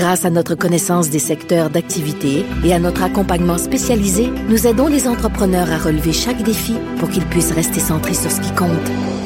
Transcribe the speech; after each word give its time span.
Grâce 0.00 0.24
à 0.24 0.30
notre 0.30 0.54
connaissance 0.54 1.10
des 1.10 1.18
secteurs 1.18 1.68
d'activité 1.68 2.46
et 2.64 2.72
à 2.72 2.78
notre 2.78 3.02
accompagnement 3.02 3.58
spécialisé, 3.58 4.30
nous 4.48 4.66
aidons 4.66 4.86
les 4.86 5.06
entrepreneurs 5.06 5.70
à 5.70 5.76
relever 5.76 6.14
chaque 6.14 6.42
défi 6.42 6.74
pour 6.98 7.10
qu'ils 7.10 7.26
puissent 7.26 7.52
rester 7.52 7.80
centrés 7.80 8.14
sur 8.14 8.30
ce 8.30 8.40
qui 8.40 8.50
compte, 8.54 8.70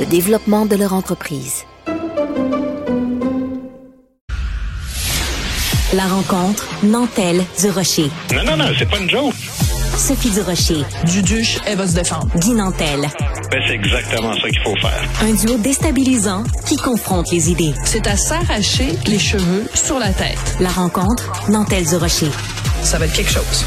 le 0.00 0.04
développement 0.04 0.66
de 0.66 0.74
leur 0.74 0.92
entreprise. 0.92 1.62
La 5.92 6.08
rencontre 6.08 6.68
Nantel 6.82 7.44
du 7.60 7.70
Rocher. 7.70 8.10
Non, 8.34 8.42
non, 8.44 8.56
non, 8.56 8.72
c'est 8.76 8.90
pas 8.90 8.98
une 8.98 9.08
joke. 9.08 9.32
Sophie 9.96 10.32
du 10.32 10.40
Rocher. 10.40 10.82
Duduche, 11.04 11.60
elle 11.66 11.78
va 11.78 11.86
se 11.86 11.94
défendre. 11.94 12.26
Guy 12.40 12.50
Nantel. 12.50 13.08
Ben, 13.54 13.62
c'est 13.68 13.74
exactement 13.74 14.32
ça 14.32 14.50
qu'il 14.50 14.60
faut 14.62 14.74
faire. 14.74 15.00
Un 15.20 15.32
duo 15.32 15.56
déstabilisant 15.58 16.42
qui 16.66 16.76
confronte 16.76 17.30
les 17.30 17.52
idées. 17.52 17.72
C'est 17.84 18.08
à 18.08 18.16
s'arracher 18.16 18.88
les 19.06 19.20
cheveux 19.20 19.62
sur 19.74 20.00
la 20.00 20.08
tête. 20.08 20.56
La 20.58 20.70
rencontre 20.70 21.30
Nantel 21.48 21.86
du 21.86 21.94
Rocher. 21.94 22.30
Ça 22.82 22.98
va 22.98 23.06
être 23.06 23.12
quelque 23.12 23.30
chose. 23.30 23.64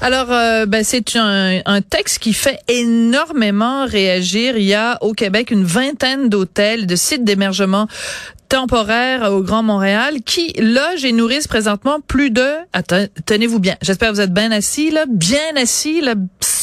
Alors, 0.00 0.32
euh, 0.32 0.66
ben, 0.66 0.82
c'est 0.82 1.14
un, 1.14 1.60
un, 1.64 1.82
texte 1.82 2.18
qui 2.18 2.32
fait 2.32 2.58
énormément 2.66 3.86
réagir. 3.86 4.56
Il 4.56 4.64
y 4.64 4.74
a 4.74 4.98
au 5.02 5.12
Québec 5.12 5.52
une 5.52 5.64
vingtaine 5.64 6.28
d'hôtels, 6.28 6.88
de 6.88 6.96
sites 6.96 7.22
d'émergement 7.22 7.86
temporaire 8.48 9.32
au 9.32 9.42
Grand 9.42 9.62
Montréal 9.62 10.16
qui 10.24 10.52
logent 10.60 11.04
et 11.04 11.12
nourrissent 11.12 11.48
présentement 11.48 11.98
plus 12.06 12.30
de 12.30 12.48
attends, 12.72 13.06
tenez-vous 13.26 13.58
bien. 13.58 13.74
J'espère 13.82 14.10
que 14.10 14.14
vous 14.14 14.20
êtes 14.20 14.32
bien 14.32 14.52
assis 14.52 14.90
là, 14.90 15.06
bien 15.08 15.56
assis 15.56 16.00
là, 16.00 16.14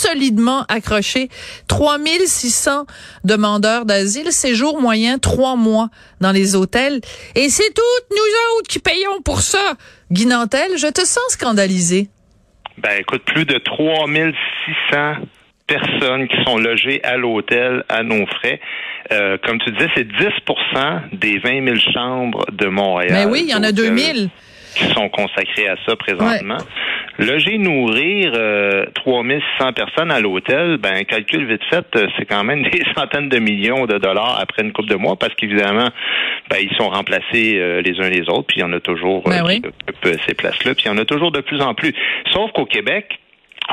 solidement 0.01 0.65
accrochés. 0.67 1.29
3600 1.67 2.85
demandeurs 3.23 3.85
d'asile, 3.85 4.31
séjour 4.31 4.81
moyen 4.81 5.17
trois 5.17 5.55
mois 5.55 5.89
dans 6.19 6.31
les 6.31 6.55
hôtels 6.55 7.01
et 7.35 7.49
c'est 7.49 7.73
toutes 7.73 8.09
nous 8.11 8.57
autres 8.57 8.67
qui 8.67 8.79
payons 8.79 9.21
pour 9.23 9.41
ça. 9.41 9.75
Guinantel, 10.11 10.77
je 10.77 10.87
te 10.87 11.01
sens 11.01 11.23
scandalisé. 11.29 12.09
Ben 12.77 12.99
écoute, 12.99 13.23
plus 13.25 13.45
de 13.45 13.57
3600 13.57 15.21
personnes 15.67 16.27
qui 16.27 16.37
sont 16.45 16.57
logées 16.57 17.03
à 17.03 17.17
l'hôtel 17.17 17.83
à 17.89 18.03
nos 18.03 18.25
frais. 18.25 18.59
Euh, 19.11 19.37
comme 19.43 19.59
tu 19.59 19.71
disais, 19.71 19.89
c'est 19.95 20.07
10% 20.07 21.01
des 21.13 21.37
20 21.39 21.65
000 21.65 21.75
chambres 21.93 22.45
de 22.51 22.67
Montréal. 22.67 23.11
Mais 23.11 23.25
ben 23.25 23.31
oui, 23.31 23.41
il 23.43 23.49
y 23.49 23.55
en 23.55 23.63
a 23.63 23.71
2 23.71 23.95
000 23.95 24.27
qui 24.75 24.85
sont 24.93 25.09
consacrées 25.09 25.67
à 25.67 25.75
ça 25.85 25.95
présentement. 25.95 26.57
Loger, 27.19 27.57
nourrir 27.57 28.31
euh, 28.35 28.85
3600 28.95 29.73
personnes 29.73 30.11
à 30.11 30.19
l'hôtel, 30.19 30.77
ben 30.77 31.03
calcul 31.03 31.45
vite 31.45 31.63
fait, 31.69 31.85
euh, 31.95 32.07
c'est 32.17 32.25
quand 32.25 32.43
même 32.43 32.63
des 32.71 32.83
centaines 32.95 33.29
de 33.29 33.37
millions 33.37 33.85
de 33.85 33.97
dollars 33.97 34.39
après 34.41 34.63
une 34.63 34.71
couple 34.71 34.89
de 34.89 34.95
mois 34.95 35.17
parce 35.17 35.33
qu'évidemment, 35.35 35.89
ben, 36.49 36.57
ils 36.61 36.75
sont 36.77 36.89
remplacés 36.89 37.59
euh, 37.59 37.81
les 37.81 37.99
uns 37.99 38.09
les 38.09 38.29
autres, 38.29 38.47
puis 38.47 38.57
il 38.57 38.61
y 38.61 38.63
en 38.63 38.73
a 38.73 38.79
toujours 38.79 39.23
ben 39.23 39.43
qui 39.45 39.61
occupent 39.65 40.19
ces 40.25 40.33
places-là, 40.33 40.73
puis 40.73 40.85
il 40.85 40.87
y 40.87 40.91
en 40.91 40.97
a 40.97 41.05
toujours 41.05 41.31
de 41.31 41.41
plus 41.41 41.61
en 41.61 41.73
plus. 41.73 41.93
Sauf 42.31 42.51
qu'au 42.53 42.65
Québec, 42.65 43.19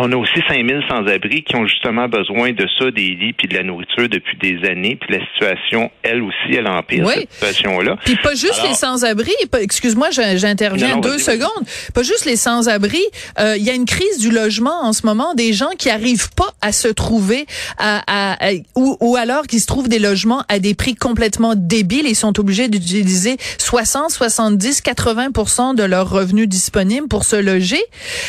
on 0.00 0.12
a 0.12 0.16
aussi 0.16 0.40
5000 0.48 0.82
sans-abri 0.88 1.42
qui 1.42 1.56
ont 1.56 1.66
justement 1.66 2.08
besoin 2.08 2.52
de 2.52 2.66
ça, 2.78 2.90
des 2.90 3.14
lits 3.14 3.32
puis 3.32 3.48
de 3.48 3.54
la 3.54 3.62
nourriture 3.62 4.08
depuis 4.08 4.36
des 4.38 4.68
années. 4.68 4.96
Puis 4.96 5.16
la 5.16 5.24
situation, 5.32 5.90
elle 6.02 6.22
aussi, 6.22 6.54
elle 6.54 6.68
empire 6.68 7.08
cette 7.08 7.32
situation-là. 7.32 7.96
Puis 8.04 8.16
pas 8.16 8.34
juste 8.34 8.62
les 8.62 8.74
sans-abri. 8.74 9.32
Excuse-moi, 9.60 10.10
j'interviens 10.10 10.98
deux 10.98 11.18
secondes. 11.18 11.66
Pas 11.94 12.02
juste 12.02 12.26
les 12.26 12.36
sans-abri. 12.36 13.02
Euh, 13.40 13.56
il 13.56 13.64
y 13.64 13.70
a 13.70 13.74
une 13.74 13.86
crise 13.86 14.18
du 14.18 14.30
logement 14.30 14.82
en 14.82 14.92
ce 14.92 15.04
moment. 15.04 15.34
Des 15.34 15.52
gens 15.52 15.70
qui 15.78 15.90
arrivent 15.90 16.30
pas 16.34 16.52
à 16.60 16.72
se 16.72 16.88
trouver, 16.88 17.46
à, 17.78 18.02
à, 18.06 18.52
ou, 18.76 18.96
ou, 19.00 19.16
alors 19.16 19.46
qui 19.46 19.58
se 19.58 19.66
trouvent 19.66 19.88
des 19.88 19.98
logements 19.98 20.44
à 20.48 20.58
des 20.58 20.74
prix 20.74 20.94
complètement 20.94 21.54
débiles 21.56 22.06
et 22.06 22.14
sont 22.14 22.38
obligés 22.38 22.68
d'utiliser 22.68 23.36
60, 23.58 24.10
70, 24.10 24.80
80 24.82 25.74
de 25.74 25.82
leurs 25.82 26.10
revenus 26.10 26.48
disponibles 26.48 27.08
pour 27.08 27.24
se 27.24 27.36
loger. 27.36 27.82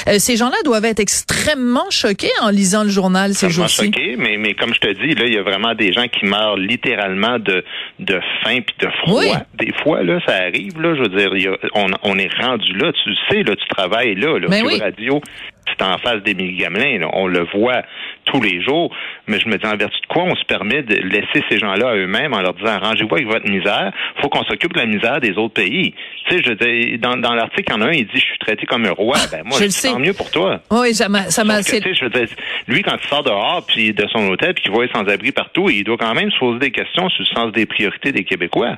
Euh, 0.08 0.18
ces 0.20 0.36
gens-là 0.36 0.58
doivent 0.64 0.86
être 0.86 1.00
extrêmement 1.00 1.49
choqué 1.90 2.30
en 2.42 2.50
lisant 2.50 2.84
le 2.84 2.90
journal 2.90 3.34
ces 3.34 3.50
jours-ci. 3.50 3.86
choqué, 3.86 4.16
mais, 4.18 4.38
mais 4.38 4.54
comme 4.54 4.74
je 4.74 4.80
te 4.80 4.88
dis, 4.88 5.16
là, 5.16 5.26
il 5.26 5.34
y 5.34 5.38
a 5.38 5.44
vraiment 5.44 5.74
des 5.76 5.92
gens 5.94 6.08
qui 6.08 6.26
meurent 6.26 6.58
littéralement 6.58 7.40
de, 7.40 7.64
de 8.00 8.20
faim 8.44 8.60
puis 8.66 8.76
de 8.80 8.90
froid. 9.04 9.24
Des 9.56 9.74
fois, 9.84 10.04
là, 10.04 10.20
ça 10.26 10.36
arrive, 10.36 10.80
là, 10.82 10.96
je 10.96 11.02
veux 11.02 11.10
dire, 11.10 11.58
on, 11.74 11.88
on 12.04 12.18
est 12.18 12.34
rendu 12.42 12.74
là, 12.74 12.92
tu 12.92 13.14
sais, 13.30 13.44
là, 13.44 13.56
tu 13.56 13.68
travailles 13.68 14.16
là, 14.16 14.40
là, 14.40 14.48
ben 14.48 14.66
radio, 14.80 15.22
c'est 15.70 15.86
en 15.86 15.98
face 15.98 16.22
des 16.24 16.34
Gamelin, 16.34 17.08
on 17.14 17.28
le 17.28 17.46
voit 17.54 17.82
tous 18.26 18.42
les 18.42 18.62
jours, 18.62 18.96
mais 19.28 19.40
je 19.40 19.48
me 19.48 19.58
dis 19.58 19.66
en 19.66 19.76
vertu 19.76 20.00
de 20.02 20.08
quoi 20.08 20.24
on 20.24 20.36
se 20.36 20.44
permet 20.46 20.84
de 20.84 20.96
laisser 20.96 21.44
ces 21.50 21.58
gens-là 21.60 21.90
à 21.90 21.96
eux-mêmes 21.96 22.34
en 22.34 22.42
leur 22.42 22.54
disant 22.54 22.72
arrangez-vous 22.72 23.14
avec 23.16 23.28
votre 23.28 23.50
misère, 23.50 23.92
faut 24.22 24.30
qu'on 24.30 24.44
s'occupe 24.44 24.74
de 24.74 24.80
la 24.80 24.86
misère 24.86 25.20
des 25.20 25.38
autres 25.38 25.54
pays. 25.56 25.94
Tu 26.28 26.38
sais, 26.38 26.44
je 26.44 26.54
dis, 26.54 26.98
dans, 27.00 27.18
dans 27.18 27.34
l'article, 27.34 27.66
il 27.68 27.74
y 27.74 27.76
en 27.76 27.82
a 27.82 27.86
un, 27.88 27.94
il 27.94 28.06
dit 28.06 28.12
je 28.16 28.20
suis 28.20 28.38
traité 28.40 28.66
comme 28.66 28.86
un 28.86 28.92
roi. 28.92 29.18
Ben 29.32 29.44
moi, 29.46 29.58
je, 29.60 29.66
je 29.66 29.98
mieux 29.98 30.14
pour 30.14 30.30
toi. 30.32 30.60
Oui, 30.72 30.94
ça 30.94 31.10
m'a, 31.10 31.24
ça 31.30 31.44
m'a. 31.44 31.62
Je 31.62 32.04
veux 32.04 32.10
dire, 32.10 32.28
lui 32.68 32.82
quand 32.82 32.96
il 33.02 33.08
sort 33.08 33.24
dehors 33.24 33.66
puis 33.68 33.94
de 33.94 34.08
son 34.08 34.28
hôtel 34.30 34.54
puis 34.54 34.64
qu'il 34.64 34.72
voit 34.72 34.88
sans-abri 34.94 35.32
partout, 35.32 35.70
il 35.70 35.84
doit 35.84 35.98
quand 35.98 36.14
même 36.14 36.32
se 36.32 36.40
poser 36.40 36.60
des 36.60 36.72
questions 36.72 37.10
sur 37.10 37.24
le 37.24 37.36
sens 37.36 37.52
des 37.52 37.66
priorités 37.66 38.12
des 38.12 38.24
Québécois. 38.24 38.78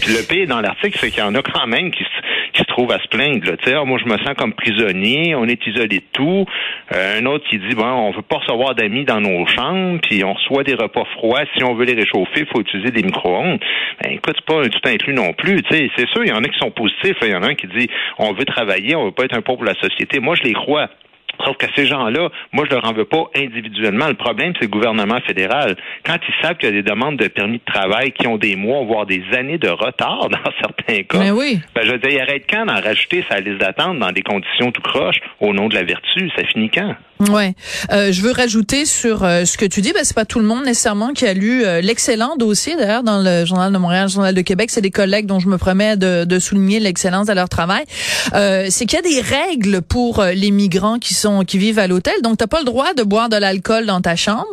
Le 0.00 0.26
pire 0.26 0.46
dans 0.48 0.60
l'article, 0.60 0.98
c'est 0.98 1.10
qu'il 1.10 1.20
y 1.20 1.26
en 1.26 1.34
a 1.34 1.42
quand 1.42 1.66
même 1.66 1.90
qui, 1.90 2.04
qui 2.52 2.60
se 2.60 2.66
trouvent 2.66 2.90
à 2.92 2.98
se 2.98 3.08
plaindre. 3.08 3.46
Là. 3.46 3.56
Ah, 3.66 3.84
moi, 3.84 3.98
je 4.02 4.10
me 4.10 4.16
sens 4.18 4.34
comme 4.36 4.52
prisonnier, 4.52 5.34
on 5.34 5.46
est 5.46 5.64
isolé 5.66 5.98
de 5.98 6.04
tout. 6.12 6.44
Euh, 6.92 7.20
un 7.20 7.26
autre 7.26 7.48
qui 7.48 7.58
dit, 7.58 7.74
bon, 7.74 7.84
on 7.84 8.10
veut 8.10 8.22
pas 8.22 8.38
recevoir 8.38 8.74
d'amis 8.74 9.04
dans 9.04 9.20
nos 9.20 9.46
chambres, 9.46 10.00
puis 10.02 10.24
on 10.24 10.32
reçoit 10.32 10.64
des 10.64 10.74
repas 10.74 11.04
froids. 11.16 11.42
Si 11.56 11.62
on 11.62 11.74
veut 11.74 11.84
les 11.84 11.94
réchauffer, 11.94 12.40
il 12.40 12.46
faut 12.46 12.60
utiliser 12.60 12.90
des 12.90 13.02
micro-ondes. 13.02 13.60
Ben, 14.02 14.12
écoute, 14.12 14.34
c'est 14.36 14.44
pas 14.44 14.60
un 14.60 14.68
tout 14.68 14.80
inclus 14.84 15.14
non 15.14 15.32
plus. 15.34 15.60
C'est 15.70 15.88
sûr, 16.10 16.24
il 16.24 16.30
y 16.30 16.32
en 16.32 16.42
a 16.42 16.48
qui 16.48 16.58
sont 16.58 16.70
positifs. 16.70 17.16
Il 17.22 17.30
y 17.30 17.34
en 17.34 17.42
a 17.42 17.48
un 17.48 17.54
qui 17.54 17.66
dit, 17.68 17.88
on 18.18 18.32
veut 18.32 18.44
travailler, 18.44 18.96
on 18.96 19.04
veut 19.06 19.12
pas 19.12 19.24
être 19.24 19.36
un 19.36 19.42
pauvre 19.42 19.58
pour 19.58 19.66
la 19.66 19.74
société. 19.74 20.20
Moi, 20.20 20.34
je 20.34 20.42
les 20.42 20.54
crois. 20.54 20.88
Sauf 21.44 21.56
que 21.56 21.66
ces 21.74 21.86
gens-là, 21.86 22.28
moi, 22.52 22.64
je 22.68 22.74
leur 22.74 22.84
en 22.84 22.92
veux 22.92 23.04
pas 23.04 23.24
individuellement. 23.34 24.08
Le 24.08 24.14
problème, 24.14 24.52
c'est 24.58 24.66
le 24.66 24.70
gouvernement 24.70 25.20
fédéral. 25.26 25.76
Quand 26.04 26.16
ils 26.28 26.42
savent 26.42 26.56
qu'il 26.56 26.68
y 26.68 26.72
a 26.72 26.82
des 26.82 26.88
demandes 26.88 27.16
de 27.16 27.28
permis 27.28 27.58
de 27.58 27.72
travail 27.72 28.12
qui 28.12 28.26
ont 28.26 28.36
des 28.36 28.56
mois, 28.56 28.84
voire 28.84 29.06
des 29.06 29.22
années 29.36 29.58
de 29.58 29.68
retard 29.68 30.28
dans 30.30 30.52
certains 30.60 31.02
cas, 31.02 31.18
Mais 31.18 31.30
oui. 31.30 31.60
ben, 31.74 31.82
je 31.84 31.92
veux 31.92 31.98
dire, 31.98 32.10
il 32.10 32.20
arrête 32.20 32.44
quand 32.48 32.66
d'en 32.66 32.80
rajouter 32.80 33.24
sa 33.28 33.40
liste 33.40 33.58
d'attente 33.58 33.98
dans 33.98 34.12
des 34.12 34.22
conditions 34.22 34.70
tout 34.70 34.82
croches 34.82 35.20
au 35.40 35.52
nom 35.52 35.68
de 35.68 35.74
la 35.74 35.82
vertu? 35.82 36.30
Ça 36.36 36.44
finit 36.44 36.70
quand? 36.70 36.94
Ouais, 37.30 37.54
euh, 37.92 38.10
je 38.10 38.20
veux 38.22 38.32
rajouter 38.32 38.84
sur 38.84 39.22
euh, 39.22 39.44
ce 39.44 39.56
que 39.56 39.64
tu 39.64 39.80
dis. 39.80 39.92
Ben 39.92 40.02
c'est 40.02 40.14
pas 40.14 40.24
tout 40.24 40.40
le 40.40 40.44
monde 40.44 40.64
nécessairement 40.64 41.12
qui 41.12 41.24
a 41.26 41.34
lu 41.34 41.64
euh, 41.64 41.80
l'excellent 41.80 42.36
dossier 42.36 42.74
d'ailleurs 42.74 43.04
dans 43.04 43.22
le 43.22 43.44
journal 43.44 43.72
de 43.72 43.78
Montréal, 43.78 44.06
le 44.06 44.12
journal 44.12 44.34
de 44.34 44.40
Québec. 44.40 44.70
C'est 44.70 44.80
des 44.80 44.90
collègues 44.90 45.26
dont 45.26 45.38
je 45.38 45.46
me 45.46 45.56
promets 45.56 45.96
de, 45.96 46.24
de 46.24 46.38
souligner 46.40 46.80
l'excellence 46.80 47.26
de 47.26 47.32
leur 47.32 47.48
travail. 47.48 47.84
C'est 48.32 48.86
qu'il 48.86 48.94
y 48.94 48.96
a 48.96 49.02
des 49.02 49.20
règles 49.20 49.82
pour 49.82 50.22
les 50.22 50.50
migrants 50.50 50.98
qui 50.98 51.14
sont 51.14 51.21
qui 51.46 51.58
vivent 51.58 51.78
à 51.78 51.86
l'hôtel. 51.86 52.14
Donc 52.22 52.38
t'as 52.38 52.46
pas 52.46 52.60
le 52.60 52.64
droit 52.64 52.94
de 52.94 53.02
boire 53.02 53.28
de 53.28 53.36
l'alcool 53.36 53.86
dans 53.86 54.00
ta 54.00 54.16
chambre. 54.16 54.46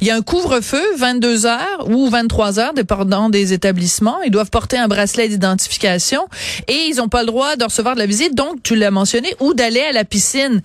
Il 0.00 0.06
y 0.06 0.10
a 0.10 0.16
un 0.16 0.22
couvre-feu 0.22 0.82
22 0.96 1.46
heures 1.46 1.88
ou 1.88 2.08
23 2.08 2.58
heures 2.58 2.74
dépendant 2.74 3.28
des 3.28 3.52
établissements. 3.52 4.20
Ils 4.22 4.30
doivent 4.30 4.50
porter 4.50 4.78
un 4.78 4.88
bracelet 4.88 5.28
d'identification 5.28 6.26
et 6.68 6.86
ils 6.88 7.00
ont 7.00 7.08
pas 7.08 7.20
le 7.20 7.26
droit 7.26 7.56
de 7.56 7.64
recevoir 7.64 7.94
de 7.94 8.00
la 8.00 8.06
visite. 8.06 8.34
Donc 8.34 8.62
tu 8.62 8.76
l'as 8.76 8.90
mentionné 8.90 9.34
ou 9.40 9.54
d'aller 9.54 9.80
à 9.80 9.92
la 9.92 10.04
piscine. 10.04 10.62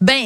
Ben 0.00 0.24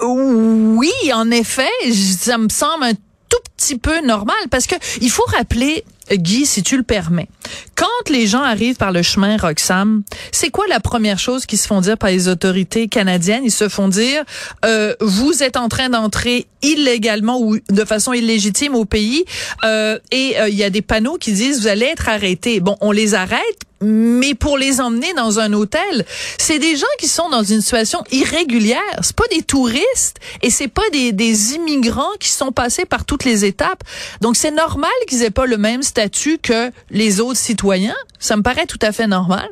oui, 0.00 0.92
en 1.12 1.30
effet, 1.30 1.68
ça 1.92 2.38
me 2.38 2.48
semble 2.48 2.84
un 2.84 2.94
tout 2.94 3.38
petit 3.56 3.76
peu 3.76 4.00
normal 4.00 4.36
parce 4.50 4.66
que 4.66 4.76
il 5.00 5.10
faut 5.10 5.24
rappeler 5.36 5.84
Guy, 6.12 6.46
si 6.46 6.62
tu 6.62 6.76
le 6.76 6.82
permets. 6.82 7.28
Quand 7.74 7.86
les 8.10 8.26
gens 8.26 8.42
arrivent 8.42 8.76
par 8.76 8.92
le 8.92 9.02
chemin 9.02 9.36
Roxham, 9.36 10.02
c'est 10.32 10.50
quoi 10.50 10.66
la 10.68 10.80
première 10.80 11.18
chose 11.18 11.46
qui 11.46 11.56
se 11.56 11.66
font 11.66 11.80
dire 11.80 11.96
par 11.96 12.10
les 12.10 12.28
autorités 12.28 12.88
canadiennes? 12.88 13.44
Ils 13.44 13.50
se 13.50 13.68
font 13.68 13.88
dire 13.88 14.24
euh, 14.64 14.94
vous 15.00 15.42
êtes 15.42 15.56
en 15.56 15.68
train 15.68 15.88
d'entrer 15.88 16.46
illégalement 16.62 17.40
ou 17.40 17.56
de 17.70 17.84
façon 17.84 18.12
illégitime 18.12 18.74
au 18.74 18.84
pays 18.84 19.24
euh, 19.64 19.98
et 20.10 20.40
euh, 20.40 20.48
il 20.48 20.56
y 20.56 20.64
a 20.64 20.70
des 20.70 20.82
panneaux 20.82 21.16
qui 21.16 21.32
disent 21.32 21.60
vous 21.60 21.68
allez 21.68 21.86
être 21.86 22.08
arrêtés. 22.08 22.60
Bon, 22.60 22.76
on 22.80 22.90
les 22.90 23.14
arrête 23.14 23.67
mais 23.80 24.34
pour 24.34 24.58
les 24.58 24.80
emmener 24.80 25.12
dans 25.14 25.38
un 25.38 25.52
hôtel, 25.52 26.04
c'est 26.38 26.58
des 26.58 26.76
gens 26.76 26.86
qui 26.98 27.08
sont 27.08 27.28
dans 27.28 27.42
une 27.42 27.60
situation 27.60 28.02
irrégulière. 28.10 28.80
C'est 29.02 29.16
pas 29.16 29.28
des 29.30 29.42
touristes 29.42 30.18
et 30.42 30.50
c'est 30.50 30.68
pas 30.68 30.88
des, 30.92 31.12
des 31.12 31.54
immigrants 31.54 32.12
qui 32.18 32.30
sont 32.30 32.52
passés 32.52 32.84
par 32.84 33.04
toutes 33.04 33.24
les 33.24 33.44
étapes. 33.44 33.82
Donc 34.20 34.36
c'est 34.36 34.50
normal 34.50 34.90
qu'ils 35.06 35.22
aient 35.22 35.30
pas 35.30 35.46
le 35.46 35.58
même 35.58 35.82
statut 35.82 36.38
que 36.38 36.70
les 36.90 37.20
autres 37.20 37.38
citoyens. 37.38 37.96
Ça 38.18 38.36
me 38.36 38.42
paraît 38.42 38.66
tout 38.66 38.78
à 38.82 38.92
fait 38.92 39.06
normal. 39.06 39.48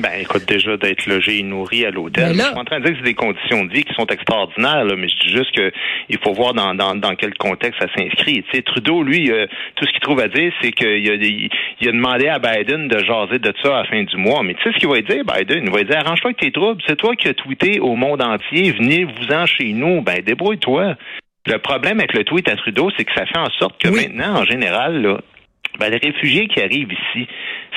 Ben, 0.00 0.10
écoute, 0.20 0.44
déjà 0.48 0.76
d'être 0.76 1.06
logé 1.06 1.38
et 1.38 1.42
nourri 1.44 1.86
à 1.86 1.90
l'hôtel. 1.90 2.36
Là- 2.36 2.44
Je 2.44 2.48
suis 2.50 2.58
en 2.58 2.64
train 2.64 2.80
de 2.80 2.84
dire 2.84 2.92
que 2.94 2.98
c'est 2.98 3.04
des 3.04 3.14
conditions 3.14 3.64
de 3.64 3.72
vie 3.72 3.84
qui 3.84 3.94
sont 3.94 4.06
extraordinaires, 4.06 4.84
là, 4.84 4.96
mais 4.96 5.08
je 5.08 5.16
dis 5.28 5.32
juste 5.32 5.52
que 5.54 5.70
il 6.08 6.18
faut 6.18 6.32
voir 6.32 6.52
dans, 6.52 6.74
dans, 6.74 6.94
dans 6.96 7.14
quel 7.14 7.32
contexte 7.34 7.80
ça 7.80 7.86
s'inscrit. 7.96 8.42
Tu 8.42 8.50
sais, 8.52 8.62
Trudeau, 8.62 9.02
lui, 9.04 9.30
euh, 9.30 9.46
tout 9.76 9.84
ce 9.86 9.90
qu'il 9.92 10.00
trouve 10.00 10.20
à 10.20 10.28
dire, 10.28 10.52
c'est 10.60 10.72
qu'il 10.72 10.86
a, 11.10 11.14
il, 11.14 11.48
il 11.80 11.88
a 11.88 11.92
demandé 11.92 12.26
à 12.28 12.38
Biden 12.40 12.88
de 12.88 12.98
jaser 12.98 13.38
de 13.38 13.52
ça 13.62 13.78
à 13.78 13.82
la 13.82 13.88
fin 13.88 14.02
du 14.02 14.16
mois. 14.16 14.42
Mais 14.42 14.54
tu 14.54 14.62
sais 14.64 14.72
ce 14.72 14.78
qu'il 14.78 14.88
va 14.88 15.00
dire, 15.00 15.22
Biden? 15.24 15.64
Il 15.64 15.70
va 15.70 15.82
dire, 15.84 15.98
arrange-toi 15.98 16.30
avec 16.30 16.40
tes 16.40 16.50
troubles. 16.50 16.82
C'est 16.86 16.96
toi 16.96 17.14
qui 17.14 17.28
as 17.28 17.34
tweeté 17.34 17.78
au 17.80 17.94
monde 17.94 18.20
entier, 18.20 18.72
venez-vous-en 18.72 19.46
chez 19.46 19.72
nous. 19.72 20.02
Ben, 20.02 20.20
débrouille-toi. 20.22 20.96
Le 21.46 21.58
problème 21.58 21.98
avec 21.98 22.14
le 22.14 22.24
tweet 22.24 22.48
à 22.48 22.56
Trudeau, 22.56 22.90
c'est 22.96 23.04
que 23.04 23.12
ça 23.14 23.26
fait 23.26 23.38
en 23.38 23.50
sorte 23.58 23.80
que 23.80 23.88
Oui. 23.88 24.08
maintenant, 24.08 24.40
en 24.40 24.44
général, 24.44 25.02
là, 25.02 25.18
ben, 25.78 25.90
les 25.90 25.96
réfugiés 25.98 26.46
qui 26.48 26.60
arrivent 26.60 26.92
ici, 26.92 27.26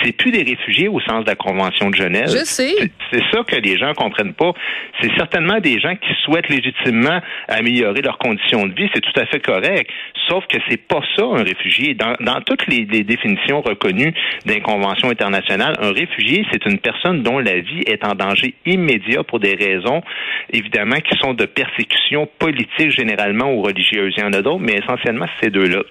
c'est 0.04 0.12
plus 0.16 0.32
des 0.32 0.44
réfugiés 0.44 0.88
au 0.88 1.00
sens 1.02 1.24
de 1.24 1.30
la 1.30 1.36
Convention 1.36 1.90
de 1.90 1.96
Genève. 1.96 2.28
Je 2.28 2.46
sais. 2.46 2.76
C'est- 3.12 3.24
ça 3.32 3.44
que 3.44 3.56
les 3.56 3.78
gens 3.78 3.94
comprennent 3.94 4.34
pas. 4.34 4.54
C'est 5.02 5.12
certainement 5.18 5.60
des 5.60 5.80
gens 5.80 5.96
qui 5.96 6.14
souhaitent 6.24 6.50
légitimement 6.50 7.20
améliorer 7.48 8.02
leurs 8.02 8.18
conditions 8.20 8.68
de 8.68 8.74
vie. 8.74 8.90
C'est 8.94 9.02
tout 9.02 9.20
à 9.20 9.26
fait 9.26 9.40
correct. 9.40 9.90
Sauf 10.30 10.46
que 10.48 10.58
c'est 10.70 10.78
pas 10.88 11.02
ça 11.16 11.24
un 11.26 11.44
réfugié. 11.44 11.94
Dans, 11.94 12.14
dans 12.20 12.42
toutes 12.42 12.68
les, 12.68 12.86
les 12.86 13.04
définitions 13.04 13.62
reconnues 13.62 14.14
des 14.46 14.60
conventions 14.62 15.10
internationales, 15.10 15.76
un 15.82 15.92
réfugié, 15.92 16.46
c'est 16.52 16.66
une 16.66 16.78
personne 16.80 17.24
dont 17.24 17.40
la 17.40 17.60
vie 17.60 17.82
est 17.88 18.06
en 18.06 18.14
danger 18.14 18.54
immédiat 18.66 19.24
pour 19.24 19.40
des 19.40 19.56
raisons, 19.56 20.02
évidemment, 20.54 20.98
qui 20.98 21.18
sont 21.18 21.34
de 21.34 21.46
persécution 21.46 22.28
politique 22.40 22.92
généralement 22.92 23.52
ou 23.54 23.62
religieuse. 23.62 24.14
Il 24.18 24.22
y 24.22 24.24
en 24.24 24.34
a 24.34 24.42
d'autres, 24.42 24.60
mais 24.64 24.74
essentiellement, 24.74 25.26
c'est 25.40 25.46
ces 25.46 25.52
deux-là. 25.52 25.82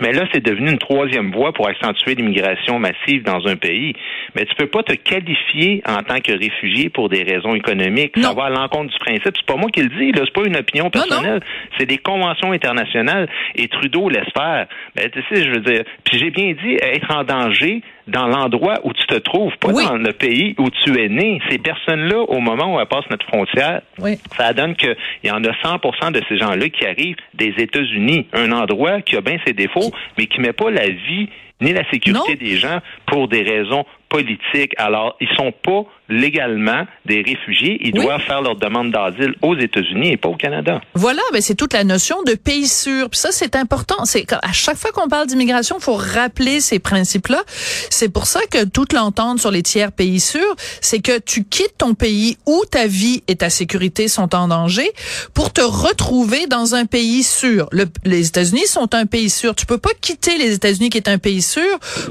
Mais 0.00 0.12
là, 0.12 0.24
c'est 0.32 0.42
devenu 0.42 0.70
une 0.70 0.78
troisième 0.78 1.30
voie 1.30 1.52
pour 1.52 1.68
accentuer 1.68 2.14
l'immigration 2.14 2.78
massive 2.78 3.22
dans 3.22 3.46
un 3.46 3.56
pays. 3.56 3.94
Mais 4.34 4.44
tu 4.44 4.54
peux 4.56 4.66
pas 4.66 4.82
te 4.82 4.92
qualifier 4.94 5.82
en 5.86 6.02
tant 6.02 6.20
que 6.20 6.32
réfugié 6.32 6.88
pour 6.88 7.08
des 7.08 7.22
raisons 7.22 7.54
économiques. 7.54 8.16
Non. 8.16 8.30
Ça 8.30 8.34
va 8.34 8.44
à 8.46 8.50
l'encontre 8.50 8.92
du 8.92 8.98
principe. 8.98 9.34
C'est 9.36 9.46
pas 9.46 9.56
moi 9.56 9.70
qui 9.70 9.82
le 9.82 9.88
dis, 9.88 10.12
là. 10.12 10.22
C'est 10.24 10.34
pas 10.34 10.46
une 10.46 10.56
opinion 10.56 10.90
personnelle. 10.90 11.40
C'est 11.78 11.86
des 11.86 11.98
conventions 11.98 12.52
internationales 12.52 13.28
et 13.54 13.68
Trudeau 13.68 14.08
laisse 14.08 14.28
faire. 14.36 14.66
Ben, 14.96 15.08
tu 15.10 15.22
sais, 15.30 15.44
je 15.44 15.50
veux 15.50 15.60
dire. 15.60 15.84
Puis 16.04 16.18
j'ai 16.18 16.30
bien 16.30 16.52
dit 16.52 16.74
être 16.80 17.14
en 17.14 17.22
danger 17.22 17.82
dans 18.06 18.26
l'endroit 18.26 18.80
où 18.84 18.92
tu 18.92 19.06
te 19.06 19.14
trouves, 19.14 19.52
pas 19.58 19.68
Oui. 19.72 19.84
dans 19.86 19.96
le 19.96 20.12
pays 20.12 20.54
où 20.58 20.68
tu 20.70 21.00
es 21.02 21.08
né. 21.08 21.40
Ces 21.50 21.58
personnes-là, 21.58 22.18
au 22.20 22.40
moment 22.40 22.74
où 22.74 22.80
elles 22.80 22.86
passent 22.86 23.08
notre 23.10 23.26
frontière, 23.26 23.80
Oui. 23.98 24.18
ça 24.36 24.52
donne 24.52 24.76
qu'il 24.76 24.94
y 25.22 25.30
en 25.30 25.42
a 25.44 25.52
100% 25.62 26.10
de 26.12 26.20
ces 26.28 26.36
gens-là 26.38 26.68
qui 26.68 26.86
arrivent 26.86 27.16
des 27.34 27.54
États-Unis, 27.58 28.26
un 28.32 28.52
endroit 28.52 29.00
qui 29.00 29.16
a 29.16 29.20
bien 29.20 29.38
ses 29.46 29.52
défauts, 29.54 29.90
mais 30.18 30.26
qui 30.26 30.40
met 30.40 30.52
pas 30.52 30.70
la 30.70 30.88
vie 30.88 31.28
ni 31.64 31.72
la 31.72 31.88
sécurité 31.90 32.34
Non. 32.38 32.48
des 32.48 32.56
gens 32.56 32.78
pour 33.06 33.26
des 33.28 33.42
raisons 33.42 33.84
politiques. 34.08 34.72
Alors, 34.76 35.16
ils 35.20 35.28
sont 35.36 35.52
pas 35.64 35.82
légalement 36.08 36.86
des 37.06 37.22
réfugiés. 37.22 37.78
Ils 37.80 37.98
Oui. 37.98 38.04
doivent 38.04 38.20
faire 38.20 38.42
leur 38.42 38.54
demande 38.56 38.92
d'asile 38.92 39.34
aux 39.42 39.56
États-Unis 39.56 40.12
et 40.12 40.16
pas 40.16 40.28
au 40.28 40.36
Canada. 40.36 40.80
Voilà, 40.94 41.22
ben 41.32 41.40
c'est 41.40 41.54
toute 41.56 41.72
la 41.72 41.82
notion 41.82 42.22
de 42.24 42.34
pays 42.34 42.68
sûr. 42.68 43.10
Puis 43.10 43.18
ça, 43.18 43.30
c'est 43.32 43.56
important. 43.56 44.04
C'est 44.04 44.24
qu'à- 44.24 44.38
à 44.42 44.52
chaque 44.52 44.76
fois 44.76 44.92
qu'on 44.92 45.08
parle 45.08 45.26
d'immigration, 45.26 45.76
il 45.80 45.82
faut 45.82 45.94
rappeler 45.96 46.60
ces 46.60 46.78
principes-là. 46.78 47.42
C'est 47.90 48.12
pour 48.12 48.26
ça 48.26 48.40
que 48.50 48.64
toute 48.64 48.92
l'entente 48.92 49.40
sur 49.40 49.50
les 49.50 49.62
tiers 49.62 49.90
pays 49.90 50.20
sûrs, 50.20 50.54
c'est 50.80 51.00
que 51.00 51.18
tu 51.18 51.44
quittes 51.44 51.76
ton 51.78 51.94
pays 51.94 52.36
où 52.46 52.62
ta 52.70 52.86
vie 52.86 53.22
et 53.26 53.34
ta 53.36 53.50
sécurité 53.50 54.06
sont 54.06 54.32
en 54.34 54.46
danger 54.48 54.88
pour 55.32 55.52
te 55.52 55.62
retrouver 55.62 56.46
dans 56.46 56.74
un 56.76 56.86
pays 56.86 57.22
sûr. 57.24 57.66
Le- 57.72 57.86
les 58.04 58.28
États-Unis 58.28 58.66
sont 58.66 58.94
un 58.94 59.06
pays 59.06 59.30
sûr. 59.30 59.54
Tu 59.56 59.66
peux 59.66 59.78
pas 59.78 59.90
quitter 60.00 60.38
les 60.38 60.52
États-Unis 60.54 60.90
qui 60.90 60.98
est 60.98 61.08
un 61.08 61.18
pays 61.18 61.42
sûr 61.42 61.53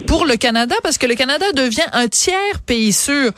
pour 0.07 0.25
le 0.25 0.35
Canada 0.35 0.75
parce 0.83 0.97
que 0.97 1.05
le 1.07 1.15
Canada 1.15 1.45
devient 1.53 1.81
un 1.93 2.07
tiers 2.07 2.59
pays 2.65 2.93
sûr. 2.93 3.31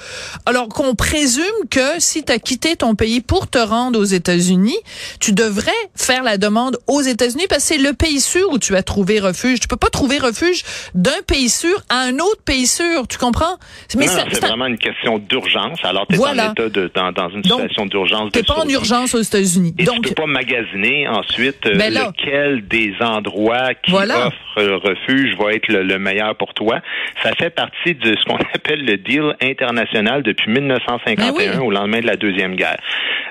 Alors 0.45 0.67
qu'on 0.69 0.95
présume 0.95 1.43
que 1.69 1.99
si 1.99 2.23
tu 2.23 2.31
as 2.31 2.39
quitté 2.39 2.75
ton 2.75 2.95
pays 2.95 3.21
pour 3.21 3.47
te 3.49 3.57
rendre 3.57 3.99
aux 3.99 4.03
États-Unis, 4.03 4.77
tu 5.19 5.33
devrais 5.33 5.71
faire 5.95 6.23
la 6.23 6.37
demande 6.37 6.77
aux 6.87 7.01
États-Unis 7.01 7.45
parce 7.49 7.61
que 7.63 7.75
c'est 7.75 7.81
le 7.81 7.93
pays 7.93 8.19
sûr 8.21 8.49
où 8.51 8.59
tu 8.59 8.75
as 8.75 8.83
trouvé 8.83 9.19
refuge. 9.19 9.59
Tu 9.59 9.67
peux 9.67 9.75
pas 9.77 9.89
trouver 9.89 10.17
refuge 10.19 10.63
d'un 10.93 11.21
pays 11.27 11.49
sûr 11.49 11.75
à 11.89 11.99
un 12.01 12.19
autre 12.19 12.41
pays 12.45 12.67
sûr, 12.67 13.07
tu 13.07 13.17
comprends? 13.17 13.57
Mais 13.97 14.07
c'est 14.07 14.39
vraiment 14.41 14.65
une 14.67 14.77
question 14.77 15.17
d'urgence. 15.19 15.79
Alors, 15.83 16.05
tu 16.07 16.15
es 16.15 16.17
Voilà. 16.17 16.49
en 16.49 16.51
état 16.51 16.69
de, 16.69 16.91
dans, 16.93 17.11
dans 17.11 17.29
une 17.29 17.43
situation 17.43 17.85
d'urgence. 17.85 18.31
t'es 18.31 18.41
de 18.41 18.47
pas 18.47 18.55
en 18.63 18.67
urgence 18.69 19.13
aux 19.15 19.21
États-Unis. 19.21 19.73
Donc 19.79 20.03
tu 20.03 20.09
peux 20.09 20.15
pas 20.15 20.25
magasiner 20.27 21.07
ensuite 21.07 21.65
euh, 21.65 21.75
Ben 21.75 21.93
là. 21.93 22.11
lequel 22.15 22.67
des 22.67 22.93
endroits 22.99 23.73
qui 23.83 23.91
Voilà. 23.91 24.27
offrent 24.27 24.35
refuge 24.57 25.35
va 25.37 25.51
être 25.53 25.67
le, 25.67 25.83
le 25.85 25.99
meilleur 25.99 26.35
pour 26.35 26.53
toi. 26.53 26.79
Ça 27.23 27.31
fait 27.33 27.49
partie 27.49 27.95
de 27.95 28.15
ce 28.17 28.25
qu'on 28.25 28.35
appelle 28.53 28.83
le 28.85 28.97
deal 28.97 29.35
international 29.41 30.23
depuis 30.23 30.51
1951 30.51 31.31
Ben 31.31 31.33
oui. 31.37 31.65
au 31.65 31.71
lendemain 31.71 31.99
de 32.01 32.07
la 32.07 32.15
deuxième 32.15 32.55
guerre. 32.55 32.77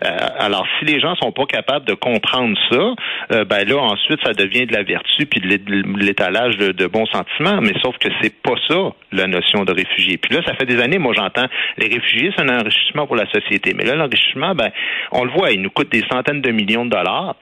Euh, 0.05 0.09
alors 0.39 0.67
si 0.79 0.85
les 0.87 1.01
gens 1.01 1.15
sont 1.17 1.33
pas 1.33 1.47
capables 1.47 1.85
de 1.87 1.95
comprendre 1.95 2.56
ça, 2.71 2.95
euh, 3.33 3.45
ben 3.45 3.67
là 3.69 3.79
ensuite 3.79 4.19
ça 4.25 4.33
devient 4.33 4.67
de 4.67 4.73
la 4.73 4.83
vertu 4.83 5.27
puis 5.27 5.41
de 5.41 5.47
l'é- 5.47 5.59
de 5.59 5.83
l'étalage 5.99 6.56
de, 6.56 6.73
de 6.73 6.87
bons 6.87 7.06
sentiments. 7.06 7.61
Mais 7.62 7.73
sauf 7.83 7.97
que 7.99 8.09
c'est 8.21 8.35
pas 8.43 8.55
ça 8.69 8.91
la 9.12 9.27
notion 9.27 9.65
de 9.65 9.73
réfugié. 9.73 10.19
Puis 10.19 10.35
là 10.35 10.43
ça 10.47 10.55
fait 10.55 10.67
des 10.67 10.81
années, 10.81 10.99
moi 10.99 11.12
j'entends 11.17 11.47
les 11.79 11.87
réfugiés 11.87 12.31
c'est 12.37 12.43
un 12.43 12.59
enrichissement 12.61 13.06
pour 13.06 13.17
la 13.17 13.27
société. 13.31 13.73
Mais 13.75 13.85
là 13.85 13.95
l'enrichissement, 13.95 14.55
ben 14.55 14.71
on 15.12 15.25
le 15.25 15.31
voit, 15.31 15.53
il 15.53 15.62
nous 15.62 15.71
coûte 15.71 15.91
des 15.91 16.03
centaines 16.11 16.41
de 16.41 16.51
millions 16.51 16.85
de 16.85 16.91
dollars. 16.91 17.37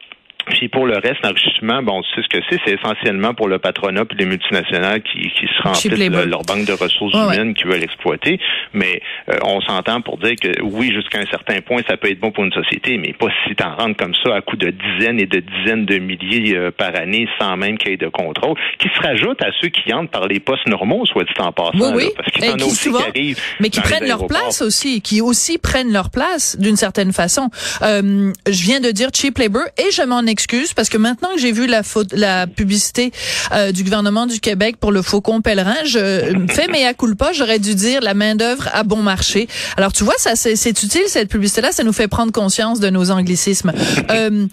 Puis 0.46 0.68
pour 0.68 0.86
le 0.86 0.94
reste, 0.98 1.22
l'enrichissement, 1.24 1.82
bon, 1.82 2.00
on 2.00 2.02
sait 2.02 2.22
ce 2.22 2.28
que 2.28 2.42
c'est, 2.50 2.58
c'est 2.66 2.74
essentiellement 2.74 3.34
pour 3.34 3.48
le 3.48 3.58
patronat 3.58 4.04
puis 4.04 4.16
les 4.18 4.26
multinationales 4.26 5.02
qui, 5.02 5.30
qui 5.30 5.46
se 5.46 5.62
remplissent 5.62 5.84
le- 6.08 6.24
leur 6.24 6.42
banque 6.42 6.64
de 6.66 6.72
ressources 6.72 7.14
ouais. 7.14 7.34
humaines 7.36 7.54
qui 7.54 7.64
veulent 7.64 7.82
exploiter. 7.82 8.38
Mais 8.72 9.00
euh, 9.30 9.36
on 9.44 9.60
s'entend 9.60 10.00
pour 10.00 10.18
dire 10.18 10.34
que 10.40 10.60
oui, 10.62 10.92
jusqu'à 10.92 11.18
un 11.20 11.26
certain 11.26 11.60
point, 11.60 11.82
ça 11.88 11.96
peut 11.96 12.10
être 12.10 12.20
bon 12.20 12.30
pour 12.32 12.44
une 12.44 12.52
société, 12.52 12.98
mais 12.98 13.12
pas 13.12 13.28
si 13.46 13.54
t'en 13.54 13.74
rentres 13.76 13.96
comme 13.96 14.14
ça 14.24 14.34
à 14.34 14.40
coup 14.40 14.56
de 14.56 14.70
dizaines 14.70 15.20
et 15.20 15.26
de 15.26 15.38
dizaines 15.40 15.86
de 15.86 15.98
milliers 15.98 16.56
euh, 16.56 16.70
par 16.70 16.94
année 16.96 17.28
sans 17.40 17.56
même 17.56 17.78
qu'il 17.78 17.90
y 17.90 17.94
ait 17.94 17.96
de 17.96 18.08
contrôle, 18.08 18.56
qui 18.78 18.88
se 18.88 19.00
rajoutent 19.06 19.42
à 19.42 19.50
ceux 19.60 19.68
qui 19.68 19.92
entrent 19.92 20.10
par 20.10 20.26
les 20.26 20.40
postes 20.40 20.66
normaux, 20.68 21.06
soit 21.06 21.24
dit 21.24 21.30
en 21.38 21.52
passant. 21.52 21.70
Oui, 21.74 21.80
là, 21.80 21.92
oui. 21.96 22.04
parce 22.16 22.30
qu'il 22.32 22.44
y 22.44 22.48
en 22.50 22.52
a 22.58 22.64
aussi 22.64 22.76
souvent- 22.76 22.98
qui 23.00 23.08
arrivent. 23.08 23.40
mais 23.60 23.68
qui 23.70 23.80
prennent 23.80 24.06
leur 24.08 24.26
place 24.26 24.62
aussi, 24.62 25.00
qui 25.02 25.20
aussi 25.20 25.58
prennent 25.58 25.92
leur 25.92 26.10
place 26.10 26.58
d'une 26.58 26.76
certaine 26.76 27.12
façon. 27.12 27.48
Euh, 27.82 28.32
je 28.46 28.62
viens 28.62 28.80
de 28.80 28.90
dire 28.90 29.08
cheap 29.14 29.38
labor 29.38 29.62
et 29.78 29.90
je 29.92 30.02
m'en 30.02 30.22
excuse 30.32 30.74
parce 30.74 30.88
que 30.88 30.98
maintenant 30.98 31.28
que 31.34 31.40
j'ai 31.40 31.52
vu 31.52 31.66
la, 31.66 31.82
faute, 31.82 32.12
la 32.12 32.46
publicité 32.46 33.12
euh, 33.52 33.70
du 33.70 33.84
gouvernement 33.84 34.26
du 34.26 34.40
Québec 34.40 34.76
pour 34.78 34.90
le 34.90 35.02
faucon 35.02 35.40
pèlerin, 35.42 35.76
je 35.84 36.34
fais 36.50 36.66
mea 36.68 36.94
culpa, 36.94 37.32
j'aurais 37.32 37.58
dû 37.58 37.74
dire 37.74 38.00
la 38.00 38.14
main 38.14 38.34
d'œuvre 38.34 38.68
à 38.72 38.82
bon 38.82 39.02
marché. 39.02 39.46
Alors 39.76 39.92
tu 39.92 40.04
vois, 40.04 40.14
ça 40.18 40.34
c'est 40.36 40.82
utile 40.82 41.02
cette 41.06 41.28
publicité-là, 41.28 41.72
ça 41.72 41.84
nous 41.84 41.92
fait 41.92 42.08
prendre 42.08 42.32
conscience 42.32 42.80
de 42.80 42.90
nos 42.90 43.10
anglicismes. 43.10 43.72
Euh, 44.10 44.46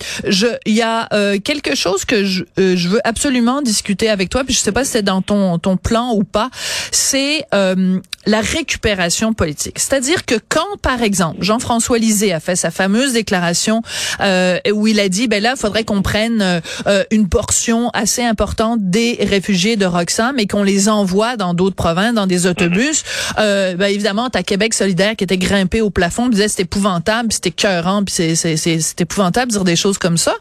il 0.65 0.73
y 0.73 0.81
a 0.81 1.07
euh, 1.13 1.39
quelque 1.39 1.75
chose 1.75 2.05
que 2.05 2.23
je, 2.23 2.43
euh, 2.59 2.75
je 2.75 2.89
veux 2.89 3.01
absolument 3.03 3.61
discuter 3.61 4.09
avec 4.09 4.29
toi, 4.29 4.43
puis 4.43 4.53
je 4.53 4.59
sais 4.59 4.71
pas 4.71 4.83
si 4.83 4.91
c'est 4.91 5.01
dans 5.01 5.21
ton 5.21 5.57
ton 5.57 5.77
plan 5.77 6.13
ou 6.13 6.23
pas, 6.23 6.49
c'est 6.91 7.45
euh, 7.53 7.99
la 8.25 8.41
récupération 8.41 9.33
politique. 9.33 9.79
C'est-à-dire 9.79 10.25
que 10.25 10.35
quand, 10.49 10.77
par 10.81 11.01
exemple, 11.01 11.37
Jean-François 11.41 11.97
Lisée 11.97 12.33
a 12.33 12.39
fait 12.39 12.55
sa 12.55 12.71
fameuse 12.71 13.13
déclaration 13.13 13.81
euh, 14.21 14.59
où 14.73 14.87
il 14.87 14.99
a 14.99 15.09
dit, 15.09 15.27
ben 15.27 15.41
là, 15.41 15.53
il 15.53 15.59
faudrait 15.69 15.83
qu'on 15.83 16.01
prenne 16.01 16.41
euh, 16.41 16.61
euh, 16.87 17.03
une 17.11 17.29
portion 17.29 17.91
assez 17.93 18.23
importante 18.23 18.79
des 18.81 19.19
réfugiés 19.21 19.75
de 19.75 19.85
Roxham 19.85 20.39
et 20.39 20.47
qu'on 20.47 20.63
les 20.63 20.89
envoie 20.89 21.37
dans 21.37 21.53
d'autres 21.53 21.75
provinces, 21.75 22.15
dans 22.15 22.25
des 22.25 22.47
autobus. 22.47 23.03
Euh, 23.37 23.75
ben 23.75 23.85
évidemment, 23.85 24.31
t'as 24.31 24.41
Québec 24.41 24.73
solidaire 24.73 25.15
qui 25.15 25.23
était 25.23 25.37
grimpé 25.37 25.81
au 25.81 25.91
plafond, 25.91 26.27
disait 26.27 26.47
c'est 26.47 26.63
épouvantable, 26.63 27.31
c'était 27.31 27.51
cœurant, 27.51 28.03
puis 28.03 28.15
c'est 28.15 28.35
c'est 28.35 28.57
c'est 28.57 28.79
c'est 28.79 29.01
épouvantable 29.01 29.51
de 29.51 29.57
dire 29.57 29.63
des 29.63 29.75
choses 29.75 29.99
comme 29.99 30.17
ça. 30.17 30.33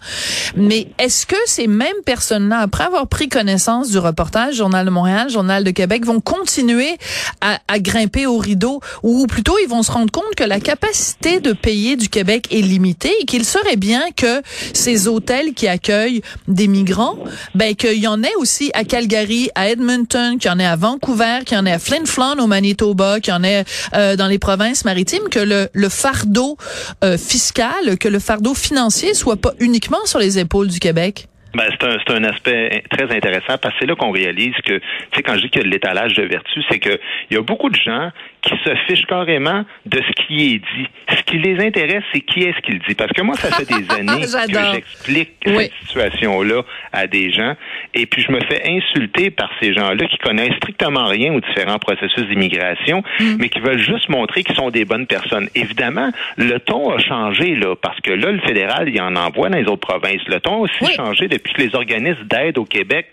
Mais 0.57 0.89
est-ce 0.99 1.27
que 1.27 1.37
ces 1.45 1.67
mêmes 1.67 2.03
personnes-là, 2.07 2.61
après 2.61 2.85
avoir 2.85 3.07
pris 3.07 3.29
connaissance 3.29 3.91
du 3.91 3.99
reportage, 3.99 4.55
Journal 4.55 4.87
de 4.87 4.91
Montréal, 4.91 5.29
Journal 5.29 5.63
de 5.63 5.71
Québec, 5.73 6.07
vont 6.07 6.21
continuer 6.21 6.97
à, 7.43 7.59
à 7.69 7.79
grimper 7.81 8.25
au 8.25 8.39
rideau, 8.39 8.81
ou 9.03 9.27
plutôt 9.27 9.59
ils 9.63 9.69
vont 9.69 9.83
se 9.83 9.93
rendre 9.93 10.11
compte 10.11 10.35
que 10.39 10.45
la 10.45 10.59
capacité 10.59 11.41
de 11.41 11.53
payer 11.53 11.97
du 11.97 12.09
Québec 12.09 12.47
est 12.51 12.63
limitée 12.63 13.13
et 13.21 13.27
qu'il 13.27 13.45
serait 13.45 13.77
bien 13.77 14.05
que 14.17 14.41
ces 14.73 15.07
hôtels 15.19 15.53
qui 15.55 15.67
accueillent 15.69 16.23
des 16.47 16.69
migrants, 16.69 17.19
ben 17.55 17.75
qu'il 17.75 17.99
y 17.99 18.07
en 18.07 18.23
ait 18.23 18.35
aussi 18.39 18.71
à 18.75 18.85
Calgary, 18.85 19.51
à 19.55 19.69
Edmonton, 19.69 20.39
qu'il 20.39 20.51
y 20.51 20.55
en 20.55 20.59
ait 20.59 20.67
à 20.67 20.77
Vancouver, 20.77 21.41
qu'il 21.45 21.57
y 21.57 21.61
en 21.61 21.67
ait 21.67 21.73
à 21.73 21.79
Flin 21.79 22.05
Flon 22.07 22.39
au 22.39 22.47
Manitoba, 22.47 23.21
qu'il 23.21 23.35
y 23.35 23.37
en 23.37 23.43
ait 23.45 23.65
euh, 23.95 24.17
dans 24.17 24.29
les 24.29 24.39
provinces 24.39 24.85
maritimes, 24.85 25.29
que 25.31 25.41
le, 25.41 25.89
fardeau 25.89 26.57
euh, 27.03 27.19
fiscal, 27.19 27.99
que 27.99 28.09
le 28.09 28.21
fardeau 28.21 28.55
financier 28.55 29.15
soit 29.15 29.37
pas 29.37 29.53
uniquement 29.59 30.05
sur 30.05 30.19
les 30.19 30.39
épaules 30.39 30.69
du 30.69 30.79
Québec. 30.79 31.27
Ben, 31.55 31.65
c'est 31.71 31.87
un, 31.87 31.97
c'est 32.07 32.15
un 32.15 32.25
aspect 32.25 32.85
très 32.91 33.05
intéressant 33.05 33.57
parce 33.61 33.75
que 33.75 33.81
c'est 33.81 33.87
là 33.87 33.97
qu'on 33.97 34.11
réalise 34.11 34.55
que, 34.65 34.79
tu 34.79 34.85
sais, 35.17 35.23
quand 35.23 35.35
je 35.35 35.41
dis 35.41 35.51
qu'il 35.51 35.63
y 35.63 35.65
a 35.65 35.67
de 35.67 35.73
l'étalage 35.73 36.15
de 36.15 36.23
vertu, 36.23 36.63
c'est 36.71 36.79
que 36.79 37.01
il 37.31 37.35
y 37.35 37.37
a 37.39 37.43
beaucoup 37.43 37.71
de 37.71 37.77
gens 37.77 38.11
qui 38.43 38.55
se 38.65 38.75
fichent 38.87 39.07
carrément 39.07 39.65
de 39.87 40.01
ce 40.01 40.27
qui 40.27 40.55
est 40.55 40.59
dit. 40.59 40.89
Ce 41.11 41.23
qui 41.23 41.39
les 41.39 41.65
intéresse, 41.65 42.05
c'est 42.13 42.21
qui 42.21 42.41
est-ce 42.41 42.59
qui 42.61 42.73
le 42.73 42.81
dit. 42.89 42.95
Parce 42.95 43.13
que 43.13 43.23
moi, 43.23 43.35
ça 43.35 43.51
fait 43.51 43.67
des 43.67 43.91
années 43.95 44.23
que 44.23 44.73
j'explique 44.73 45.33
cette 45.45 45.73
situation-là 45.87 46.63
à 46.93 47.07
des 47.07 47.31
gens, 47.31 47.55
et 47.95 48.07
puis 48.07 48.23
je 48.23 48.33
me 48.33 48.41
fais 48.41 48.63
insulter 48.69 49.31
par 49.31 49.51
ces 49.61 49.73
gens-là 49.75 50.07
qui 50.07 50.19
connaissent 50.19 50.57
strictement 50.57 51.07
rien 51.07 51.33
aux 51.33 51.41
différents 51.41 51.79
processus 51.79 52.27
d'immigration, 52.29 53.03
mm. 53.21 53.37
mais 53.39 53.49
qui 53.49 53.61
veulent 53.61 53.83
juste 53.83 54.09
montrer 54.09 54.43
qu'ils 54.43 54.57
sont 54.57 54.71
des 54.71 54.85
bonnes 54.85 55.07
personnes. 55.07 55.49
Évidemment, 55.55 56.11
le 56.37 56.59
ton 56.59 56.91
a 56.91 56.99
changé, 56.99 57.55
là, 57.55 57.75
parce 57.77 58.01
que 58.01 58.11
là, 58.11 58.31
le 58.33 58.41
fédéral, 58.41 58.89
il 58.89 59.01
en 59.01 59.17
envoie 59.17 59.49
dans 59.49 59.59
les 59.59 59.67
autres 59.67 59.87
provinces. 59.87 60.23
Le 60.27 60.41
ton 60.41 60.55
a 60.55 60.59
aussi 60.59 60.87
changé 60.95 61.29
depuis 61.29 61.53
que 61.53 61.63
les 61.63 61.75
organismes 61.75 62.25
d'aide 62.25 62.59
au 62.59 62.65
Québec 62.65 63.07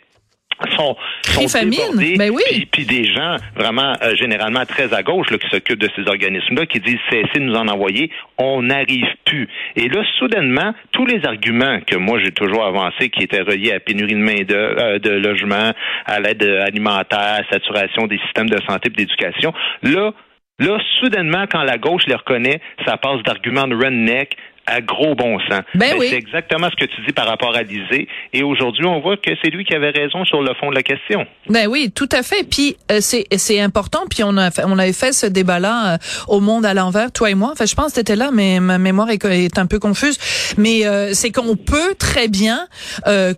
sont, 0.76 0.96
sont 1.24 1.48
famine. 1.48 2.18
Ben 2.18 2.32
oui. 2.32 2.68
puis, 2.72 2.86
des 2.86 3.06
gens 3.06 3.38
vraiment 3.56 3.94
euh, 4.02 4.16
généralement 4.16 4.66
très 4.66 4.94
à 4.94 5.04
gauche 5.04 5.30
là, 5.30 5.38
qui 5.38 5.50
s'occupent 5.50 5.80
de 5.80 5.90
ces 5.96 6.08
organismes-là 6.08 6.66
qui 6.66 6.80
disent 6.80 7.00
cessez 7.10 7.40
de 7.40 7.46
nous 7.46 7.56
en 7.56 7.68
envoyer, 7.68 8.12
on 8.38 8.64
n'arrive 8.64 9.08
plus. 9.26 9.48
Et 9.76 9.90
là, 9.90 10.04
soudainement, 10.18 10.74
tous 10.92 11.06
les 11.06 11.26
arguments 11.26 11.80
que 11.86 11.96
moi 11.96 12.20
j'ai 12.24 12.32
toujours 12.32 12.66
avancés, 12.66 13.10
qui 13.10 13.24
étaient 13.24 13.42
reliés 13.42 13.74
à 13.74 13.80
pénurie 13.80 14.14
de 14.14 14.20
main 14.20 14.44
de, 14.48 14.56
euh, 14.56 15.00
de 15.00 15.12
logement, 15.12 15.72
à 16.06 16.20
l'aide 16.20 16.44
alimentaire, 16.44 17.42
à 17.42 17.54
saturation 17.54 18.08
des 18.08 18.20
systèmes 18.20 18.50
de 18.50 18.60
santé 18.68 18.90
et 18.90 18.98
d'éducation, 18.98 19.54
là, 19.84 20.12
Là, 20.58 20.80
soudainement, 21.02 21.48
quand 21.52 21.64
la 21.64 21.78
gauche 21.78 22.06
les 22.08 22.16
reconnaît, 22.16 22.62
ça 22.86 22.96
passe 22.96 23.22
d'arguments 23.24 23.68
de 23.68 23.76
redneck 23.76 24.38
à 24.68 24.82
gros 24.82 25.16
bon 25.16 25.40
sens. 25.42 25.62
Ben, 25.76 25.98
ben 25.98 26.02
C'est 26.02 26.16
exactement 26.16 26.70
ce 26.70 26.76
que 26.76 26.90
tu 26.90 27.02
dis 27.06 27.14
par 27.14 27.28
rapport 27.28 27.56
à 27.56 27.64
Lisée. 27.64 28.08
Et 28.34 28.44
aujourd'hui, 28.44 28.86
on 28.86 29.00
voit 29.00 29.18
que 29.18 29.32
c'est 29.44 29.50
lui 29.50 29.64
qui 29.64 29.76
avait 29.76 29.92
raison 29.92 30.26
sur 30.26 30.42
le 30.42 30.54
fond 30.56 30.70
de 30.70 30.76
la 30.76 30.84
question. 30.84 31.26
Ben 31.50 31.68
oui, 31.68 31.92
tout 31.94 32.10
à 32.12 32.24
fait. 32.24 32.44
Puis 32.50 32.76
euh, 32.92 32.98
c'est 33.02 33.26
c'est 33.38 33.60
important. 33.60 34.06
Puis 34.10 34.24
on 34.24 34.38
a 34.38 34.50
on 34.66 34.80
avait 34.80 34.94
fait 34.94 35.14
ce 35.14 35.28
débat-là 35.28 35.94
euh, 35.94 35.98
au 36.28 36.40
Monde 36.40 36.66
à 36.66 36.74
l'envers, 36.74 37.12
toi 37.12 37.30
et 37.30 37.36
moi. 37.36 37.52
Enfin, 37.54 37.66
je 37.66 37.76
pense 37.76 37.94
que 37.94 38.00
étais 38.00 38.16
là, 38.16 38.30
mais 38.32 38.60
ma 38.60 38.78
mémoire 38.78 39.10
est, 39.10 39.24
est 39.24 39.58
un 39.60 39.66
peu 39.66 39.80
confuse. 39.80 40.18
Mais 40.58 40.86
euh, 40.86 41.14
c'est 41.14 41.32
qu'on 41.32 41.56
peut 41.56 41.96
très 41.98 42.28
bien 42.28 42.68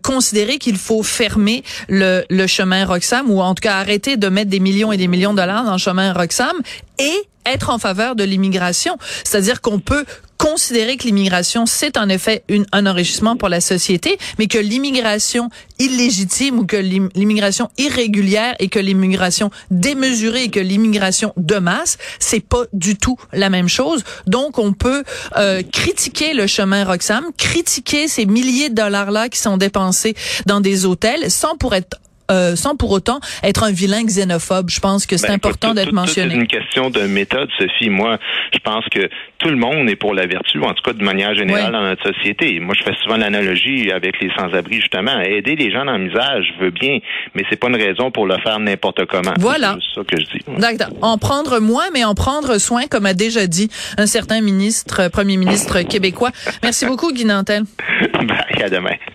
considérer 0.03 0.57
qu'il 0.57 0.77
faut 0.77 1.03
fermer 1.03 1.63
le, 1.89 2.23
le 2.29 2.47
chemin 2.47 2.85
Roxham 2.85 3.29
ou 3.29 3.41
en 3.41 3.53
tout 3.53 3.61
cas 3.61 3.75
arrêter 3.75 4.17
de 4.17 4.27
mettre 4.29 4.49
des 4.49 4.59
millions 4.59 4.91
et 4.91 4.97
des 4.97 5.07
millions 5.07 5.31
de 5.31 5.37
dollars 5.37 5.63
dans 5.65 5.73
le 5.73 5.77
chemin 5.77 6.13
Roxham 6.13 6.55
et 6.99 7.13
être 7.45 7.69
en 7.69 7.79
faveur 7.79 8.15
de 8.15 8.23
l'immigration. 8.23 8.97
C'est-à-dire 9.23 9.61
qu'on 9.61 9.79
peut 9.79 10.05
considérer 10.37 10.97
que 10.97 11.03
l'immigration, 11.03 11.65
c'est 11.65 11.97
en 11.97 12.09
effet 12.09 12.43
une, 12.47 12.65
un 12.71 12.85
enrichissement 12.85 13.35
pour 13.35 13.49
la 13.49 13.61
société, 13.61 14.17
mais 14.39 14.47
que 14.47 14.57
l'immigration 14.57 15.49
illégitime 15.79 16.59
ou 16.59 16.65
que 16.65 16.77
l'immigration 16.77 17.69
irrégulière 17.77 18.55
et 18.59 18.67
que 18.67 18.79
l'immigration 18.79 19.51
démesurée 19.71 20.43
et 20.43 20.49
que 20.49 20.59
l'immigration 20.59 21.33
de 21.37 21.55
masse, 21.55 21.97
c'est 22.19 22.39
pas 22.39 22.63
du 22.73 22.97
tout 22.97 23.17
la 23.33 23.49
même 23.49 23.67
chose. 23.67 24.03
Donc, 24.25 24.59
on 24.59 24.73
peut 24.73 25.03
euh, 25.37 25.61
critiquer 25.71 26.33
le 26.33 26.47
chemin 26.47 26.83
Roxham, 26.85 27.25
critiquer 27.37 28.07
ces 28.07 28.25
milliers 28.25 28.69
de 28.69 28.75
dollars-là 28.75 29.29
qui 29.29 29.39
sont 29.39 29.57
dépensés 29.57 30.15
dans 30.45 30.61
des 30.61 30.85
hôtels 30.85 31.29
sans 31.31 31.57
pour 31.57 31.73
être 31.73 31.97
euh, 32.31 32.55
sans 32.55 32.75
pour 32.75 32.91
autant 32.91 33.19
être 33.43 33.63
un 33.63 33.71
vilain 33.71 34.03
xénophobe. 34.03 34.69
Je 34.69 34.79
pense 34.79 35.05
que 35.05 35.17
c'est 35.17 35.27
ben, 35.27 35.35
important 35.35 35.73
d'être 35.73 35.93
mentionné. 35.93 36.29
C'est 36.29 36.39
une 36.39 36.47
question 36.47 36.89
de 36.89 37.01
méthode, 37.01 37.49
Sophie. 37.57 37.89
Moi, 37.89 38.17
je 38.53 38.59
pense 38.59 38.85
que 38.91 39.09
tout 39.39 39.49
le 39.49 39.55
monde 39.55 39.89
est 39.89 39.95
pour 39.95 40.13
la 40.13 40.25
vertu, 40.25 40.61
en 40.61 40.73
tout 40.73 40.83
cas 40.83 40.93
de 40.93 41.03
manière 41.03 41.35
générale 41.35 41.71
dans 41.71 41.81
notre 41.81 42.13
société. 42.13 42.59
Moi, 42.59 42.75
je 42.77 42.83
fais 42.83 42.95
souvent 43.03 43.17
l'analogie 43.17 43.91
avec 43.91 44.19
les 44.21 44.29
sans-abri, 44.37 44.81
justement. 44.81 45.19
Aider 45.21 45.55
les 45.55 45.71
gens 45.71 45.85
dans 45.85 45.97
le 45.97 46.05
misère, 46.05 46.41
je 46.41 46.63
veux 46.63 46.71
bien, 46.71 46.99
mais 47.33 47.43
c'est 47.49 47.59
pas 47.59 47.67
une 47.67 47.75
raison 47.75 48.11
pour 48.11 48.25
le 48.25 48.37
faire 48.39 48.59
n'importe 48.59 49.05
comment. 49.05 49.33
Voilà. 49.39 49.77
C'est 49.79 49.99
ça 49.99 50.05
que 50.05 50.19
je 50.19 50.25
dis. 50.25 50.59
D'accord. 50.59 50.93
En 51.01 51.17
prendre 51.17 51.59
moins, 51.59 51.85
mais 51.93 52.03
en 52.03 52.15
prendre 52.15 52.57
soin, 52.57 52.87
comme 52.89 53.05
a 53.05 53.13
déjà 53.13 53.47
dit 53.47 53.69
un 53.97 54.05
certain 54.05 54.41
ministre, 54.41 55.09
premier 55.09 55.37
ministre 55.37 55.81
québécois. 55.81 56.31
Merci 56.63 56.85
beaucoup, 56.85 57.13
Guy 57.13 57.25
Nantel. 57.25 57.63
Bye, 58.13 58.63
à 58.63 58.69
demain. 58.69 58.97